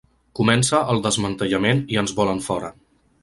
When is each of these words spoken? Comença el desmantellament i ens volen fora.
Comença 0.37 0.79
el 0.93 1.01
desmantellament 1.03 1.83
i 1.97 1.99
ens 2.05 2.17
volen 2.21 2.45
fora. 2.49 2.73